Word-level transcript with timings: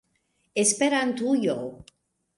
Esperantujo! 0.63 1.55